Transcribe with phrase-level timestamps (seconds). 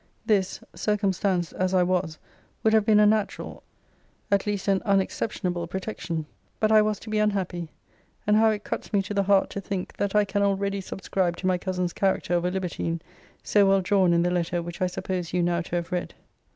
[0.25, 2.17] This, circumstanced as I was,
[2.63, 3.61] would have been a natural,
[4.31, 6.25] at least an unexceptionable protection!
[6.59, 7.69] But I was to be unhappy!
[8.25, 11.37] and how it cuts me to the heart to think, that I can already subscribe
[11.37, 12.99] to my cousin's character of a libertine,
[13.43, 16.15] so well drawn in the letter which I suppose you now to have read!